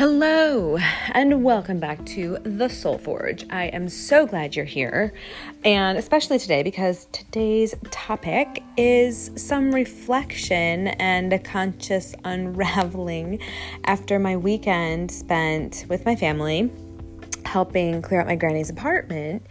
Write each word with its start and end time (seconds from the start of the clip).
Hello, 0.00 0.78
and 1.12 1.44
welcome 1.44 1.78
back 1.78 2.06
to 2.06 2.38
The 2.42 2.70
Soul 2.70 2.96
Forge. 2.96 3.44
I 3.50 3.64
am 3.66 3.90
so 3.90 4.26
glad 4.26 4.56
you're 4.56 4.64
here, 4.64 5.12
and 5.62 5.98
especially 5.98 6.38
today 6.38 6.62
because 6.62 7.06
today's 7.12 7.74
topic 7.90 8.62
is 8.78 9.30
some 9.36 9.74
reflection 9.74 10.86
and 10.86 11.34
a 11.34 11.38
conscious 11.38 12.14
unraveling 12.24 13.40
after 13.84 14.18
my 14.18 14.38
weekend 14.38 15.10
spent 15.10 15.84
with 15.90 16.06
my 16.06 16.16
family 16.16 16.72
helping 17.44 18.00
clear 18.00 18.22
out 18.22 18.26
my 18.26 18.36
granny's 18.36 18.70
apartment 18.70 19.46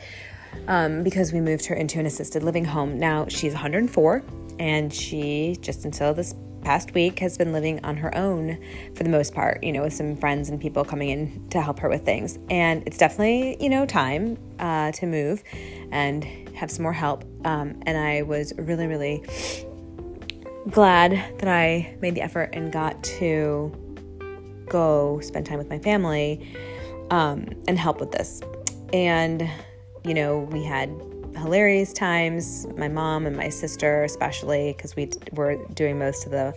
um, 0.68 1.04
because 1.04 1.32
we 1.32 1.40
moved 1.40 1.68
her 1.68 1.76
into 1.76 2.00
an 2.00 2.08
assisted 2.08 2.42
living 2.42 2.66
home. 2.66 2.98
Now 2.98 3.28
she's 3.28 3.54
104, 3.54 4.24
and 4.58 4.92
she 4.92 5.60
just 5.62 5.86
until 5.86 6.16
this 6.16 6.34
past 6.62 6.94
week 6.94 7.20
has 7.20 7.38
been 7.38 7.52
living 7.52 7.84
on 7.84 7.98
her 7.98 8.16
own 8.16 8.58
for 8.96 9.04
the 9.04 9.10
most 9.10 9.34
part, 9.34 9.64
you 9.64 9.72
know, 9.72 9.84
with 9.84 9.94
some 9.94 10.16
friends 10.16 10.50
and 10.50 10.60
people 10.60 10.84
coming 10.84 11.10
in 11.10 11.48
to 11.50 11.62
help 11.62 11.80
her 11.80 11.90
with 11.90 12.04
things. 12.04 12.38
And 12.50 12.84
it's 12.86 12.98
definitely, 12.98 13.58
you 13.60 13.70
know, 13.70 13.86
time 13.86 14.38
uh, 14.60 14.92
to 14.94 15.06
move 15.06 15.44
and 15.92 16.24
have 16.56 16.70
some 16.70 16.84
more 16.84 16.94
help. 16.94 17.24
Um, 17.46 17.82
and 17.86 17.98
I 17.98 18.22
was 18.24 18.54
really, 18.58 18.88
really 18.88 19.24
glad 20.70 21.12
that 21.40 21.48
I 21.48 21.96
made 22.02 22.16
the 22.16 22.22
effort 22.22 22.50
and 22.54 22.72
got 22.72 23.02
to 23.04 23.72
go 24.68 25.20
spend 25.22 25.46
time 25.46 25.58
with 25.58 25.70
my 25.70 25.80
family 25.80 26.56
um, 27.10 27.48
and 27.68 27.80
help 27.80 28.00
with 28.00 28.12
this. 28.12 28.42
And, 28.94 29.50
you 30.04 30.14
know, 30.14 30.40
we 30.40 30.64
had 30.64 30.90
hilarious 31.38 31.94
times. 31.94 32.68
My 32.78 32.88
mom 32.88 33.26
and 33.26 33.36
my 33.36 33.50
sister, 33.50 34.04
especially, 34.04 34.74
because 34.76 34.96
we 34.96 35.10
were 35.32 35.58
doing 35.74 36.00
most 36.00 36.26
of 36.26 36.32
the 36.32 36.54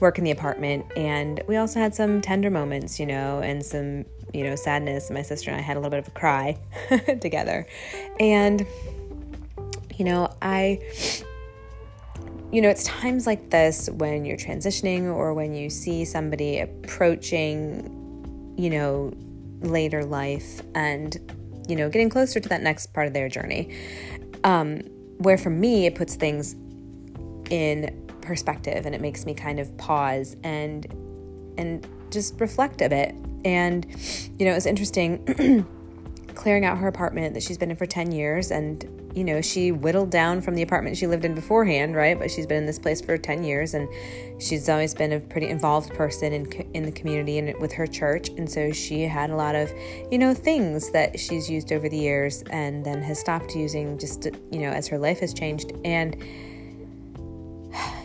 work 0.00 0.18
in 0.18 0.24
the 0.24 0.30
apartment. 0.30 0.86
And 0.96 1.42
we 1.46 1.56
also 1.56 1.80
had 1.80 1.94
some 1.94 2.20
tender 2.20 2.50
moments, 2.50 2.98
you 2.98 3.06
know, 3.06 3.40
and 3.40 3.64
some, 3.64 4.04
you 4.32 4.44
know, 4.44 4.56
sadness. 4.56 5.10
My 5.10 5.22
sister 5.22 5.50
and 5.50 5.58
I 5.58 5.62
had 5.62 5.76
a 5.76 5.80
little 5.80 5.90
bit 5.90 6.00
of 6.00 6.08
a 6.08 6.12
cry 6.12 6.58
together. 7.20 7.66
And, 8.20 8.66
you 9.96 10.04
know, 10.04 10.34
I. 10.42 10.80
You 12.52 12.62
know, 12.62 12.68
it's 12.68 12.84
times 12.84 13.26
like 13.26 13.50
this 13.50 13.90
when 13.90 14.24
you're 14.24 14.36
transitioning 14.36 15.12
or 15.12 15.34
when 15.34 15.52
you 15.52 15.68
see 15.68 16.04
somebody 16.04 16.60
approaching, 16.60 18.54
you 18.56 18.70
know, 18.70 19.12
later 19.62 20.04
life 20.04 20.62
and 20.74 21.16
you 21.68 21.76
know, 21.76 21.88
getting 21.88 22.08
closer 22.08 22.40
to 22.40 22.48
that 22.48 22.62
next 22.62 22.86
part 22.92 23.06
of 23.06 23.12
their 23.12 23.28
journey. 23.28 23.76
Um, 24.44 24.80
where 25.18 25.38
for 25.38 25.50
me, 25.50 25.86
it 25.86 25.94
puts 25.94 26.14
things 26.14 26.54
in 27.50 28.06
perspective 28.20 28.86
and 28.86 28.94
it 28.94 29.00
makes 29.00 29.24
me 29.24 29.34
kind 29.34 29.60
of 29.60 29.76
pause 29.78 30.36
and 30.42 30.86
and 31.58 31.86
just 32.10 32.38
reflect 32.40 32.80
a 32.82 32.88
bit. 32.88 33.14
And 33.44 33.86
you 34.38 34.46
know, 34.46 34.52
it's 34.52 34.66
interesting 34.66 35.66
clearing 36.36 36.64
out 36.64 36.78
her 36.78 36.88
apartment 36.88 37.34
that 37.34 37.42
she's 37.42 37.58
been 37.58 37.70
in 37.70 37.76
for 37.76 37.86
10 37.86 38.12
years 38.12 38.50
and 38.50 39.06
you 39.16 39.24
know, 39.24 39.40
she 39.40 39.72
whittled 39.72 40.10
down 40.10 40.42
from 40.42 40.54
the 40.54 40.60
apartment 40.60 40.94
she 40.94 41.06
lived 41.06 41.24
in 41.24 41.34
beforehand, 41.34 41.96
right? 41.96 42.18
But 42.18 42.30
she's 42.30 42.46
been 42.46 42.58
in 42.58 42.66
this 42.66 42.78
place 42.78 43.00
for 43.00 43.16
10 43.16 43.44
years 43.44 43.72
and 43.72 43.88
she's 44.38 44.68
always 44.68 44.92
been 44.92 45.12
a 45.12 45.20
pretty 45.20 45.48
involved 45.48 45.94
person 45.94 46.34
in, 46.34 46.44
in 46.74 46.82
the 46.84 46.92
community 46.92 47.38
and 47.38 47.58
with 47.58 47.72
her 47.72 47.86
church. 47.86 48.28
And 48.28 48.48
so 48.48 48.72
she 48.72 49.04
had 49.04 49.30
a 49.30 49.34
lot 49.34 49.54
of, 49.54 49.72
you 50.10 50.18
know, 50.18 50.34
things 50.34 50.90
that 50.90 51.18
she's 51.18 51.48
used 51.50 51.72
over 51.72 51.88
the 51.88 51.96
years 51.96 52.42
and 52.50 52.84
then 52.84 53.00
has 53.00 53.18
stopped 53.18 53.56
using 53.56 53.96
just, 53.96 54.26
you 54.52 54.58
know, 54.58 54.68
as 54.68 54.86
her 54.88 54.98
life 54.98 55.20
has 55.20 55.32
changed. 55.32 55.72
And, 55.82 56.22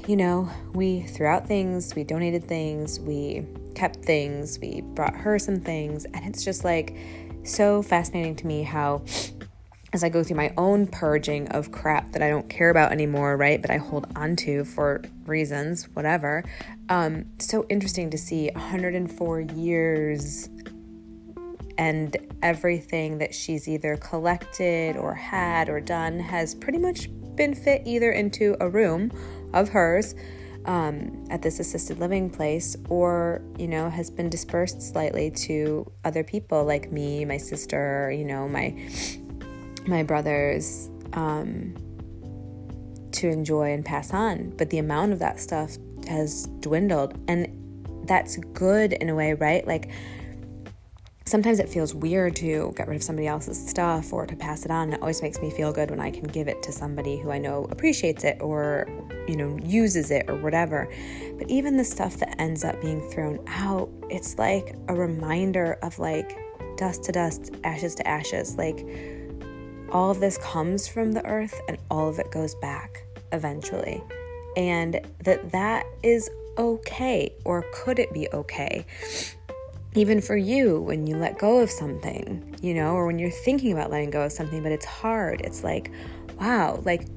you 0.07 0.15
know, 0.15 0.49
we 0.73 1.01
threw 1.01 1.27
out 1.27 1.45
things, 1.45 1.93
we 1.93 2.05
donated 2.05 2.45
things, 2.45 3.01
we 3.01 3.45
kept 3.75 3.97
things, 3.97 4.59
we 4.59 4.79
brought 4.79 5.13
her 5.13 5.37
some 5.37 5.59
things. 5.59 6.05
And 6.05 6.25
it's 6.25 6.45
just 6.45 6.63
like 6.63 6.95
so 7.43 7.81
fascinating 7.81 8.35
to 8.37 8.47
me 8.47 8.63
how 8.63 9.03
as 9.93 10.03
I 10.03 10.09
go 10.09 10.23
through 10.23 10.37
my 10.37 10.53
own 10.57 10.87
purging 10.87 11.49
of 11.49 11.71
crap 11.71 12.13
that 12.13 12.21
I 12.21 12.29
don't 12.29 12.47
care 12.49 12.69
about 12.69 12.91
anymore, 12.93 13.35
right? 13.35 13.61
But 13.61 13.71
I 13.71 13.77
hold 13.77 14.07
on 14.15 14.37
to 14.37 14.63
for 14.63 15.01
reasons, 15.25 15.89
whatever. 15.93 16.43
Um, 16.87 17.25
so 17.39 17.65
interesting 17.67 18.09
to 18.11 18.17
see 18.17 18.49
104 18.53 19.41
years 19.41 20.49
and 21.77 22.15
everything 22.41 23.17
that 23.17 23.35
she's 23.35 23.67
either 23.67 23.97
collected 23.97 24.95
or 24.95 25.13
had 25.13 25.67
or 25.67 25.81
done 25.81 26.19
has 26.19 26.55
pretty 26.55 26.77
much 26.77 27.09
been 27.35 27.53
fit 27.53 27.81
either 27.85 28.11
into 28.11 28.55
a 28.59 28.69
room 28.69 29.11
of 29.53 29.69
hers 29.69 30.15
um, 30.65 31.25
at 31.29 31.41
this 31.41 31.59
assisted 31.59 31.99
living 31.99 32.29
place 32.29 32.75
or, 32.89 33.41
you 33.57 33.67
know, 33.67 33.89
has 33.89 34.09
been 34.09 34.29
dispersed 34.29 34.81
slightly 34.81 35.31
to 35.31 35.91
other 36.03 36.23
people 36.23 36.63
like 36.63 36.91
me, 36.91 37.25
my 37.25 37.37
sister, 37.37 38.11
you 38.11 38.25
know, 38.25 38.47
my 38.47 38.75
my 39.87 40.03
brothers 40.03 40.89
um, 41.13 41.73
to 43.11 43.27
enjoy 43.27 43.73
and 43.73 43.83
pass 43.83 44.13
on. 44.13 44.51
But 44.57 44.69
the 44.69 44.77
amount 44.77 45.13
of 45.13 45.19
that 45.19 45.39
stuff 45.39 45.77
has 46.07 46.47
dwindled. 46.59 47.17
And 47.27 48.07
that's 48.07 48.37
good 48.53 48.93
in 48.93 49.09
a 49.09 49.15
way, 49.15 49.33
right? 49.33 49.65
Like 49.65 49.91
sometimes 51.31 51.59
it 51.59 51.69
feels 51.69 51.95
weird 51.95 52.35
to 52.35 52.73
get 52.75 52.89
rid 52.89 52.97
of 52.97 53.01
somebody 53.01 53.25
else's 53.25 53.57
stuff 53.57 54.11
or 54.11 54.25
to 54.27 54.35
pass 54.35 54.65
it 54.65 54.71
on. 54.71 54.91
It 54.91 54.99
always 54.99 55.21
makes 55.21 55.41
me 55.41 55.49
feel 55.49 55.71
good 55.71 55.89
when 55.89 56.01
I 56.01 56.11
can 56.11 56.25
give 56.25 56.49
it 56.49 56.61
to 56.63 56.73
somebody 56.73 57.17
who 57.17 57.31
I 57.31 57.37
know 57.37 57.67
appreciates 57.71 58.25
it 58.25 58.37
or, 58.41 58.89
you 59.29 59.37
know, 59.37 59.57
uses 59.63 60.11
it 60.11 60.29
or 60.29 60.35
whatever. 60.35 60.89
But 61.37 61.49
even 61.49 61.77
the 61.77 61.85
stuff 61.85 62.17
that 62.17 62.39
ends 62.39 62.65
up 62.65 62.81
being 62.81 62.99
thrown 63.09 63.39
out, 63.47 63.89
it's 64.09 64.37
like 64.37 64.75
a 64.89 64.93
reminder 64.93 65.79
of 65.81 65.97
like 65.99 66.37
dust 66.75 67.05
to 67.05 67.13
dust, 67.13 67.55
ashes 67.63 67.95
to 67.95 68.05
ashes. 68.05 68.57
Like, 68.57 68.85
all 69.89 70.11
of 70.11 70.19
this 70.19 70.37
comes 70.37 70.87
from 70.87 71.13
the 71.13 71.25
earth 71.25 71.59
and 71.67 71.77
all 71.89 72.09
of 72.09 72.19
it 72.19 72.29
goes 72.31 72.55
back 72.55 73.05
eventually. 73.31 74.03
And 74.57 74.99
that 75.23 75.49
that 75.51 75.85
is 76.03 76.29
okay 76.57 77.33
or 77.45 77.65
could 77.73 77.99
it 77.99 78.13
be 78.13 78.27
okay? 78.33 78.85
Even 79.93 80.21
for 80.21 80.37
you 80.37 80.81
when 80.81 81.05
you 81.05 81.17
let 81.17 81.37
go 81.37 81.59
of 81.59 81.69
something, 81.69 82.55
you 82.61 82.73
know, 82.73 82.93
or 82.93 83.05
when 83.05 83.19
you're 83.19 83.29
thinking 83.29 83.73
about 83.73 83.91
letting 83.91 84.09
go 84.09 84.21
of 84.21 84.31
something 84.31 84.63
but 84.63 84.71
it's 84.71 84.85
hard. 84.85 85.41
It's 85.41 85.63
like, 85.63 85.91
wow, 86.39 86.81
like 86.85 87.07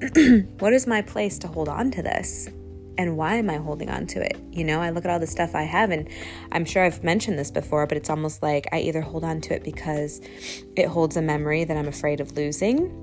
what 0.58 0.72
is 0.72 0.86
my 0.86 1.02
place 1.02 1.38
to 1.38 1.48
hold 1.48 1.68
on 1.68 1.90
to 1.92 2.02
this? 2.02 2.48
and 2.96 3.16
why 3.16 3.34
am 3.34 3.50
I 3.50 3.56
holding 3.56 3.90
on 3.90 4.06
to 4.08 4.24
it? 4.24 4.36
You 4.52 4.64
know, 4.64 4.80
I 4.80 4.90
look 4.90 5.04
at 5.04 5.10
all 5.10 5.18
the 5.18 5.26
stuff 5.26 5.54
I 5.54 5.62
have, 5.62 5.90
and 5.90 6.08
I'm 6.52 6.64
sure 6.64 6.84
I've 6.84 7.02
mentioned 7.02 7.38
this 7.38 7.50
before, 7.50 7.86
but 7.86 7.96
it's 7.96 8.10
almost 8.10 8.42
like 8.42 8.68
I 8.72 8.80
either 8.80 9.00
hold 9.00 9.24
on 9.24 9.40
to 9.42 9.54
it 9.54 9.64
because 9.64 10.20
it 10.76 10.86
holds 10.86 11.16
a 11.16 11.22
memory 11.22 11.64
that 11.64 11.76
I'm 11.76 11.88
afraid 11.88 12.20
of 12.20 12.36
losing, 12.36 13.00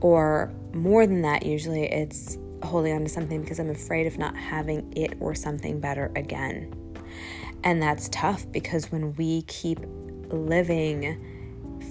or 0.00 0.52
more 0.72 1.06
than 1.06 1.22
that, 1.22 1.44
usually 1.44 1.84
it's 1.84 2.38
holding 2.62 2.92
on 2.94 3.02
to 3.02 3.08
something 3.08 3.40
because 3.40 3.58
I'm 3.58 3.70
afraid 3.70 4.06
of 4.06 4.18
not 4.18 4.36
having 4.36 4.92
it 4.96 5.16
or 5.20 5.34
something 5.34 5.80
better 5.80 6.12
again. 6.16 6.72
And 7.64 7.82
that's 7.82 8.08
tough 8.10 8.50
because 8.52 8.90
when 8.92 9.14
we 9.14 9.42
keep 9.42 9.78
living 10.30 11.24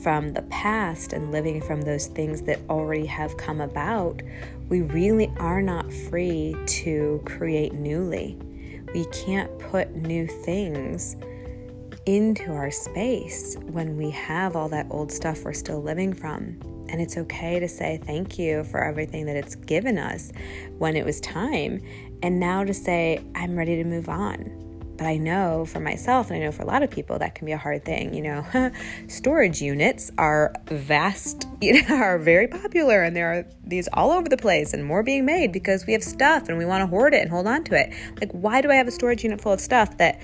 from 0.01 0.29
the 0.33 0.41
past 0.43 1.13
and 1.13 1.31
living 1.31 1.61
from 1.61 1.81
those 1.81 2.07
things 2.07 2.41
that 2.43 2.59
already 2.69 3.05
have 3.05 3.37
come 3.37 3.61
about, 3.61 4.21
we 4.69 4.81
really 4.81 5.31
are 5.37 5.61
not 5.61 5.91
free 5.91 6.55
to 6.65 7.21
create 7.25 7.73
newly. 7.73 8.37
We 8.93 9.05
can't 9.05 9.57
put 9.59 9.95
new 9.95 10.27
things 10.27 11.15
into 12.05 12.53
our 12.53 12.71
space 12.71 13.57
when 13.71 13.97
we 13.97 14.09
have 14.11 14.55
all 14.55 14.69
that 14.69 14.87
old 14.89 15.11
stuff 15.11 15.43
we're 15.43 15.53
still 15.53 15.81
living 15.81 16.13
from. 16.13 16.57
And 16.89 17.01
it's 17.01 17.17
okay 17.17 17.59
to 17.59 17.67
say 17.67 17.99
thank 18.05 18.39
you 18.39 18.63
for 18.63 18.81
everything 18.83 19.25
that 19.25 19.35
it's 19.35 19.55
given 19.55 19.97
us 19.97 20.31
when 20.77 20.95
it 20.95 21.05
was 21.05 21.19
time. 21.19 21.81
And 22.23 22.39
now 22.39 22.63
to 22.63 22.73
say, 22.73 23.21
I'm 23.35 23.57
ready 23.57 23.75
to 23.75 23.83
move 23.83 24.07
on. 24.07 24.66
But 24.97 25.05
I 25.05 25.17
know 25.17 25.65
for 25.65 25.79
myself, 25.79 26.31
and 26.31 26.41
I 26.41 26.45
know 26.45 26.51
for 26.51 26.63
a 26.63 26.65
lot 26.65 26.81
of 26.81 26.89
people, 26.89 27.19
that 27.19 27.35
can 27.35 27.45
be 27.45 27.51
a 27.51 27.57
hard 27.57 27.85
thing. 27.85 28.15
You 28.15 28.23
know, 28.23 28.71
storage 29.07 29.61
units 29.61 30.11
are 30.17 30.53
vast, 30.65 31.47
you 31.61 31.81
know, 31.83 31.95
are 31.95 32.17
very 32.17 32.47
popular, 32.47 33.03
and 33.03 33.15
there 33.15 33.31
are 33.31 33.45
these 33.63 33.87
all 33.93 34.11
over 34.11 34.27
the 34.27 34.37
place, 34.37 34.73
and 34.73 34.83
more 34.83 35.03
being 35.03 35.25
made 35.25 35.51
because 35.51 35.85
we 35.85 35.93
have 35.93 36.03
stuff 36.03 36.49
and 36.49 36.57
we 36.57 36.65
want 36.65 36.81
to 36.81 36.87
hoard 36.87 37.13
it 37.13 37.21
and 37.21 37.29
hold 37.29 37.45
on 37.45 37.63
to 37.65 37.79
it. 37.79 37.93
Like, 38.19 38.31
why 38.31 38.61
do 38.61 38.71
I 38.71 38.75
have 38.75 38.87
a 38.87 38.91
storage 38.91 39.23
unit 39.23 39.39
full 39.39 39.53
of 39.53 39.61
stuff 39.61 39.97
that, 39.97 40.19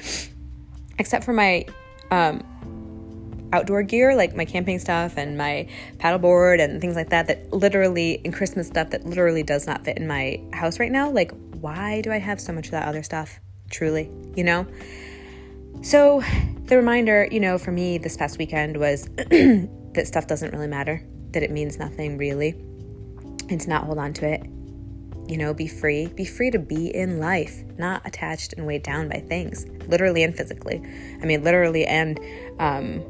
except 0.97 1.23
for 1.23 1.33
my 1.33 1.65
um, 2.09 2.43
outdoor 3.53 3.83
gear, 3.83 4.15
like 4.15 4.35
my 4.35 4.45
camping 4.45 4.79
stuff 4.79 5.17
and 5.17 5.37
my 5.37 5.67
paddleboard 5.97 6.59
and 6.59 6.81
things 6.81 6.95
like 6.95 7.09
that, 7.09 7.27
that 7.27 7.53
literally, 7.53 8.19
and 8.25 8.33
Christmas 8.33 8.67
stuff 8.67 8.89
that 8.89 9.05
literally 9.05 9.43
does 9.43 9.67
not 9.67 9.85
fit 9.85 9.97
in 9.97 10.07
my 10.07 10.41
house 10.51 10.79
right 10.79 10.91
now? 10.91 11.11
Like, 11.11 11.31
why 11.61 12.01
do 12.01 12.11
I 12.11 12.17
have 12.17 12.41
so 12.41 12.51
much 12.51 12.65
of 12.65 12.71
that 12.71 12.87
other 12.87 13.03
stuff? 13.03 13.39
Truly, 13.73 14.09
you 14.35 14.43
know? 14.45 14.65
So, 15.81 16.23
the 16.65 16.77
reminder, 16.77 17.27
you 17.29 17.41
know, 17.41 17.57
for 17.57 17.71
me 17.71 17.97
this 17.97 18.15
past 18.15 18.37
weekend 18.37 18.77
was 18.77 19.09
that 19.17 20.03
stuff 20.05 20.27
doesn't 20.27 20.53
really 20.53 20.67
matter, 20.67 21.03
that 21.31 21.43
it 21.43 21.51
means 21.51 21.77
nothing 21.77 22.17
really, 22.17 22.51
and 23.49 23.59
to 23.59 23.67
not 23.67 23.83
hold 23.83 23.97
on 23.97 24.13
to 24.13 24.25
it. 24.25 24.43
you 25.27 25.37
know, 25.37 25.53
be 25.53 25.67
free. 25.67 26.07
Be 26.07 26.25
free 26.25 26.51
to 26.51 26.59
be 26.59 26.93
in 26.93 27.19
life, 27.19 27.63
not 27.77 28.01
attached 28.05 28.53
and 28.53 28.65
weighed 28.65 28.83
down 28.83 29.07
by 29.09 29.19
things, 29.19 29.65
literally 29.87 30.23
and 30.23 30.35
physically. 30.35 30.81
I 31.21 31.25
mean, 31.25 31.43
literally 31.43 31.85
and 31.85 32.19
um, 32.59 33.03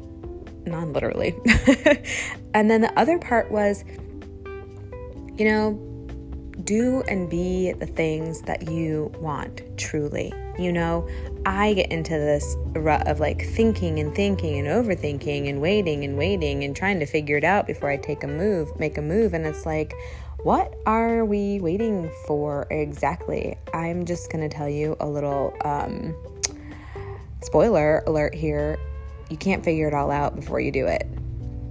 non 0.64 0.92
literally. 0.92 1.34
and 2.54 2.70
then 2.70 2.80
the 2.80 2.92
other 2.98 3.18
part 3.18 3.50
was, 3.50 3.84
you 5.36 5.44
know, 5.44 5.74
do 6.62 7.02
and 7.08 7.28
be 7.28 7.72
the 7.72 7.86
things 7.86 8.42
that 8.42 8.70
you 8.70 9.12
want 9.18 9.62
truly. 9.76 10.32
You 10.58 10.72
know, 10.72 11.08
I 11.44 11.74
get 11.74 11.90
into 11.90 12.12
this 12.12 12.56
rut 12.68 13.08
of 13.08 13.20
like 13.20 13.42
thinking 13.42 13.98
and 13.98 14.14
thinking 14.14 14.58
and 14.58 14.68
overthinking 14.68 15.48
and 15.48 15.60
waiting 15.60 16.04
and 16.04 16.16
waiting 16.16 16.64
and 16.64 16.76
trying 16.76 17.00
to 17.00 17.06
figure 17.06 17.36
it 17.36 17.44
out 17.44 17.66
before 17.66 17.90
I 17.90 17.96
take 17.96 18.22
a 18.22 18.28
move, 18.28 18.78
make 18.78 18.96
a 18.96 19.02
move. 19.02 19.34
And 19.34 19.46
it's 19.46 19.66
like, 19.66 19.94
what 20.44 20.74
are 20.86 21.24
we 21.24 21.58
waiting 21.60 22.10
for 22.26 22.66
exactly? 22.70 23.56
I'm 23.72 24.04
just 24.04 24.30
going 24.30 24.48
to 24.48 24.54
tell 24.54 24.68
you 24.68 24.96
a 25.00 25.08
little 25.08 25.56
um, 25.64 26.14
spoiler 27.42 28.02
alert 28.06 28.34
here. 28.34 28.78
You 29.30 29.36
can't 29.36 29.64
figure 29.64 29.88
it 29.88 29.94
all 29.94 30.10
out 30.10 30.36
before 30.36 30.60
you 30.60 30.70
do 30.70 30.86
it. 30.86 31.06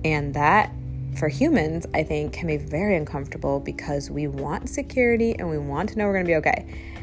And 0.03 0.33
that 0.33 0.71
for 1.15 1.29
humans, 1.29 1.85
I 1.93 2.03
think, 2.03 2.33
can 2.33 2.47
be 2.47 2.57
very 2.57 2.95
uncomfortable 2.95 3.59
because 3.59 4.09
we 4.09 4.27
want 4.27 4.69
security 4.69 5.35
and 5.37 5.49
we 5.49 5.57
want 5.57 5.89
to 5.89 5.97
know 5.97 6.05
we're 6.05 6.13
going 6.13 6.25
to 6.25 6.29
be 6.29 6.35
okay. 6.35 6.93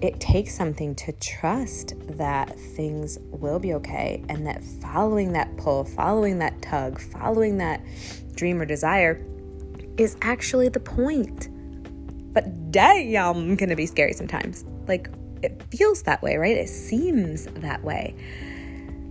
It 0.00 0.18
takes 0.18 0.54
something 0.54 0.94
to 0.96 1.12
trust 1.12 1.94
that 2.16 2.58
things 2.58 3.18
will 3.30 3.58
be 3.58 3.74
okay 3.74 4.24
and 4.28 4.46
that 4.46 4.64
following 4.64 5.32
that 5.34 5.56
pull, 5.58 5.84
following 5.84 6.38
that 6.38 6.62
tug, 6.62 6.98
following 6.98 7.58
that 7.58 7.82
dream 8.34 8.60
or 8.60 8.64
desire 8.64 9.24
is 9.98 10.16
actually 10.22 10.68
the 10.70 10.80
point. 10.80 11.48
But 12.32 12.70
damn, 12.70 13.56
gonna 13.56 13.76
be 13.76 13.86
scary 13.86 14.14
sometimes. 14.14 14.64
Like, 14.88 15.10
it 15.42 15.62
feels 15.70 16.02
that 16.04 16.22
way, 16.22 16.36
right? 16.36 16.56
It 16.56 16.68
seems 16.68 17.44
that 17.46 17.82
way. 17.82 18.14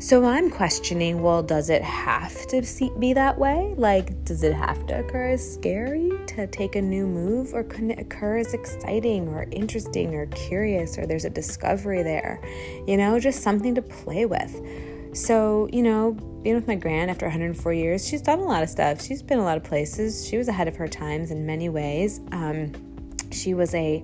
So 0.01 0.23
I'm 0.23 0.49
questioning 0.49 1.21
well, 1.21 1.43
does 1.43 1.69
it 1.69 1.81
have 1.81 2.47
to 2.47 2.61
be 2.99 3.11
that 3.11 3.37
way? 3.37 3.73
Like, 3.75 4.23
does 4.23 4.43
it 4.43 4.53
have 4.53 4.87
to 4.87 4.99
occur 5.01 5.31
as 5.31 5.53
scary 5.55 6.09
to 6.27 6.47
take 6.47 6.77
a 6.77 6.81
new 6.81 7.05
move, 7.05 7.53
or 7.53 7.65
can 7.65 7.91
it 7.91 7.99
occur 7.99 8.37
as 8.37 8.53
exciting 8.53 9.27
or 9.27 9.45
interesting 9.51 10.15
or 10.15 10.27
curious, 10.27 10.97
or 10.97 11.05
there's 11.05 11.25
a 11.25 11.29
discovery 11.29 12.01
there? 12.01 12.41
You 12.87 12.95
know, 12.95 13.19
just 13.19 13.43
something 13.43 13.75
to 13.75 13.81
play 13.81 14.25
with. 14.25 14.57
So, 15.11 15.67
you 15.73 15.83
know, 15.83 16.13
being 16.43 16.55
with 16.55 16.67
my 16.67 16.75
grand 16.75 17.11
after 17.11 17.25
104 17.25 17.73
years, 17.73 18.07
she's 18.07 18.21
done 18.21 18.39
a 18.39 18.45
lot 18.45 18.63
of 18.63 18.69
stuff. 18.69 19.01
She's 19.01 19.21
been 19.21 19.39
a 19.39 19.43
lot 19.43 19.57
of 19.57 19.65
places. 19.65 20.25
She 20.25 20.37
was 20.37 20.47
ahead 20.47 20.69
of 20.69 20.77
her 20.77 20.87
times 20.87 21.29
in 21.29 21.45
many 21.45 21.67
ways. 21.67 22.21
Um, 22.31 22.71
she 23.33 23.53
was 23.53 23.75
a 23.75 24.01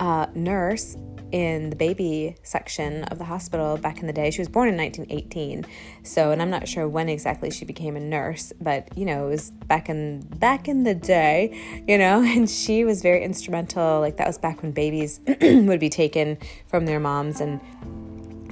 uh, 0.00 0.26
nurse 0.34 0.96
in 1.32 1.70
the 1.70 1.76
baby 1.76 2.36
section 2.42 3.04
of 3.04 3.18
the 3.18 3.24
hospital 3.24 3.76
back 3.76 4.00
in 4.00 4.06
the 4.06 4.12
day. 4.12 4.30
She 4.30 4.40
was 4.40 4.48
born 4.48 4.68
in 4.68 4.76
1918. 4.76 5.66
So, 6.02 6.30
and 6.30 6.40
I'm 6.40 6.50
not 6.50 6.68
sure 6.68 6.88
when 6.88 7.08
exactly 7.08 7.50
she 7.50 7.64
became 7.64 7.96
a 7.96 8.00
nurse, 8.00 8.52
but 8.60 8.88
you 8.96 9.04
know, 9.04 9.26
it 9.26 9.30
was 9.30 9.50
back 9.50 9.88
in 9.88 10.20
back 10.20 10.68
in 10.68 10.84
the 10.84 10.94
day, 10.94 11.82
you 11.86 11.98
know, 11.98 12.22
and 12.26 12.48
she 12.48 12.84
was 12.84 13.02
very 13.02 13.22
instrumental. 13.22 14.00
Like 14.00 14.16
that 14.16 14.26
was 14.26 14.38
back 14.38 14.62
when 14.62 14.72
babies 14.72 15.20
would 15.40 15.80
be 15.80 15.90
taken 15.90 16.38
from 16.66 16.86
their 16.86 17.00
moms 17.00 17.40
and 17.40 17.60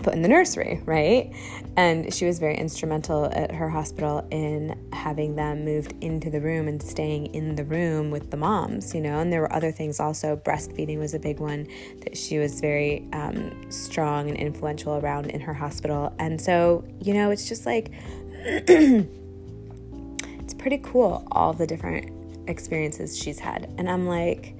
put 0.06 0.14
in 0.14 0.22
the 0.22 0.28
nursery, 0.28 0.80
right? 0.84 1.32
And 1.76 2.14
she 2.14 2.26
was 2.26 2.38
very 2.38 2.56
instrumental 2.56 3.24
at 3.32 3.50
her 3.50 3.68
hospital 3.68 4.24
in 4.30 4.78
having 4.92 5.34
them 5.34 5.64
moved 5.64 5.94
into 6.00 6.30
the 6.30 6.40
room 6.40 6.68
and 6.68 6.80
staying 6.80 7.34
in 7.34 7.56
the 7.56 7.64
room 7.64 8.12
with 8.12 8.30
the 8.30 8.36
moms, 8.36 8.94
you 8.94 9.00
know. 9.00 9.18
And 9.18 9.32
there 9.32 9.40
were 9.40 9.52
other 9.52 9.72
things 9.72 9.98
also. 9.98 10.36
Breastfeeding 10.36 11.00
was 11.00 11.12
a 11.12 11.18
big 11.18 11.40
one 11.40 11.66
that 12.04 12.16
she 12.16 12.38
was 12.38 12.60
very 12.60 13.08
um, 13.12 13.68
strong 13.68 14.28
and 14.28 14.38
influential 14.38 14.94
around 14.94 15.26
in 15.32 15.40
her 15.40 15.52
hospital. 15.52 16.14
And 16.20 16.40
so, 16.40 16.84
you 17.00 17.12
know, 17.12 17.32
it's 17.32 17.48
just 17.48 17.66
like, 17.66 17.90
it's 18.44 19.08
pretty 20.56 20.78
cool, 20.84 21.26
all 21.32 21.52
the 21.52 21.66
different 21.66 22.48
experiences 22.48 23.18
she's 23.18 23.40
had. 23.40 23.74
And 23.76 23.90
I'm 23.90 24.06
like, 24.06 24.54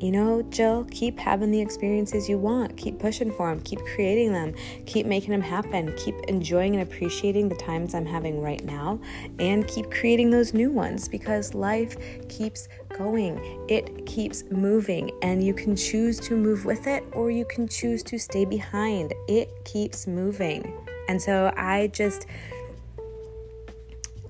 you 0.00 0.12
know, 0.12 0.42
Jill, 0.42 0.86
keep 0.90 1.18
having 1.18 1.50
the 1.50 1.60
experiences 1.60 2.28
you 2.28 2.38
want. 2.38 2.76
Keep 2.76 3.00
pushing 3.00 3.32
for 3.32 3.48
them. 3.48 3.60
Keep 3.60 3.80
creating 3.80 4.32
them. 4.32 4.54
Keep 4.86 5.06
making 5.06 5.30
them 5.30 5.40
happen. 5.40 5.92
Keep 5.96 6.14
enjoying 6.28 6.76
and 6.76 6.82
appreciating 6.82 7.48
the 7.48 7.56
times 7.56 7.94
I'm 7.94 8.06
having 8.06 8.40
right 8.40 8.64
now. 8.64 9.00
And 9.40 9.66
keep 9.66 9.90
creating 9.90 10.30
those 10.30 10.54
new 10.54 10.70
ones 10.70 11.08
because 11.08 11.52
life 11.52 11.96
keeps 12.28 12.68
going. 12.96 13.66
It 13.68 14.06
keeps 14.06 14.44
moving. 14.50 15.10
And 15.22 15.42
you 15.42 15.52
can 15.52 15.74
choose 15.74 16.20
to 16.20 16.36
move 16.36 16.64
with 16.64 16.86
it 16.86 17.04
or 17.12 17.30
you 17.30 17.44
can 17.44 17.66
choose 17.66 18.02
to 18.04 18.18
stay 18.18 18.44
behind. 18.44 19.14
It 19.26 19.64
keeps 19.64 20.06
moving. 20.06 20.72
And 21.08 21.20
so 21.20 21.52
I 21.56 21.88
just 21.88 22.26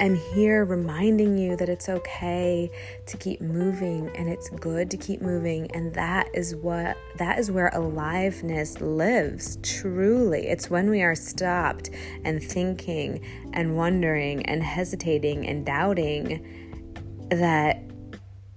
am 0.01 0.15
here 0.15 0.65
reminding 0.65 1.37
you 1.39 1.57
that 1.57 1.69
it's 1.69 1.89
okay 1.89 2.71
to 3.07 3.17
keep 3.17 3.41
moving 3.41 4.11
and 4.17 4.29
it's 4.29 4.49
good 4.51 4.91
to 4.91 4.97
keep 4.97 5.21
moving. 5.21 5.71
And 5.73 5.93
that 5.95 6.29
is 6.35 6.55
what 6.55 6.97
that 7.17 7.39
is 7.39 7.51
where 7.51 7.69
aliveness 7.73 8.81
lives 8.81 9.59
truly. 9.63 10.47
It's 10.47 10.71
when 10.71 10.91
we 10.91 11.03
are 11.03 11.15
stopped 11.15 11.91
and 12.25 12.43
thinking 12.43 13.25
and 13.53 13.77
wondering 13.77 14.47
and 14.47 14.63
hesitating 14.63 15.47
and 15.47 15.67
doubting 15.67 16.47
that 17.31 17.83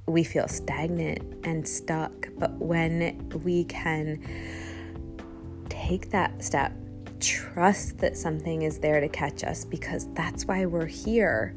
we 0.05 0.23
feel 0.23 0.47
stagnant 0.47 1.45
and 1.45 1.67
stuck. 1.67 2.29
But 2.38 2.51
when 2.53 3.29
we 3.43 3.63
can 3.65 4.23
take 5.69 6.11
that 6.11 6.43
step 6.43 6.73
trust 7.21 8.00
that 8.00 8.18
something 8.18 8.63
is 8.63 8.79
there 8.79 9.00
to 9.00 9.07
catch 9.07 9.44
us 9.44 9.63
because 9.63 10.07
that's 10.13 10.45
why 10.45 10.65
we're 10.65 10.85
here, 10.85 11.56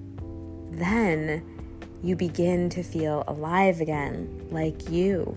then 0.71 1.43
you 2.03 2.15
begin 2.15 2.69
to 2.71 2.83
feel 2.83 3.25
alive 3.27 3.81
again, 3.81 4.47
like 4.51 4.89
you, 4.91 5.37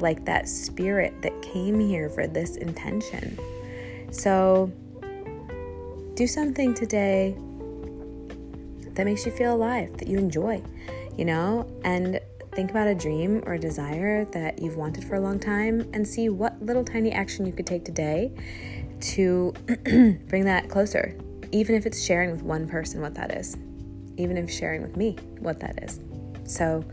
like 0.00 0.24
that 0.24 0.48
spirit 0.48 1.22
that 1.22 1.40
came 1.40 1.78
here 1.78 2.08
for 2.08 2.26
this 2.26 2.56
intention. 2.56 3.38
So, 4.10 4.72
do 6.14 6.26
something 6.26 6.74
today 6.74 7.36
that 8.94 9.04
makes 9.04 9.24
you 9.24 9.32
feel 9.32 9.54
alive, 9.54 9.96
that 9.98 10.08
you 10.08 10.18
enjoy, 10.18 10.62
you 11.16 11.24
know, 11.24 11.70
and 11.84 12.20
think 12.52 12.70
about 12.70 12.88
a 12.88 12.94
dream 12.94 13.42
or 13.46 13.54
a 13.54 13.58
desire 13.58 14.24
that 14.26 14.60
you've 14.60 14.76
wanted 14.76 15.04
for 15.04 15.14
a 15.14 15.20
long 15.20 15.38
time 15.38 15.88
and 15.92 16.06
see 16.06 16.28
what 16.28 16.60
little 16.60 16.84
tiny 16.84 17.12
action 17.12 17.46
you 17.46 17.52
could 17.52 17.66
take 17.66 17.84
today 17.84 18.32
to 19.02 19.52
bring 20.28 20.44
that 20.44 20.68
closer, 20.68 21.16
even 21.52 21.74
if 21.74 21.86
it's 21.86 22.02
sharing 22.02 22.30
with 22.30 22.42
one 22.42 22.68
person 22.68 23.00
what 23.00 23.14
that 23.14 23.34
is, 23.34 23.56
even 24.16 24.36
if 24.36 24.50
sharing 24.50 24.82
with 24.82 24.96
me 24.96 25.16
what 25.38 25.60
that 25.60 25.82
is. 25.82 26.00
So, 26.44 26.84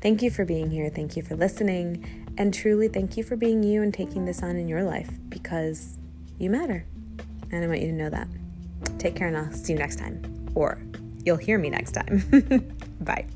thank 0.00 0.22
you 0.22 0.30
for 0.30 0.44
being 0.44 0.70
here. 0.70 0.90
Thank 0.90 1.16
you 1.16 1.22
for 1.22 1.36
listening. 1.36 2.24
And 2.36 2.52
truly, 2.52 2.88
thank 2.88 3.16
you 3.16 3.22
for 3.22 3.36
being 3.36 3.62
you 3.62 3.82
and 3.82 3.94
taking 3.94 4.24
this 4.24 4.42
on 4.42 4.56
in 4.56 4.68
your 4.68 4.82
life 4.82 5.10
because 5.28 5.98
you 6.38 6.50
matter. 6.50 6.84
And 7.52 7.64
I 7.64 7.66
want 7.68 7.80
you 7.80 7.88
to 7.88 7.92
know 7.92 8.10
that. 8.10 8.28
Take 8.98 9.14
care, 9.14 9.28
and 9.28 9.36
I'll 9.36 9.52
see 9.52 9.72
you 9.72 9.78
next 9.78 9.98
time. 9.98 10.50
Or 10.54 10.78
you'll 11.24 11.36
hear 11.36 11.58
me 11.58 11.70
next 11.70 11.92
time. 11.92 12.22
Bye. 13.00 13.26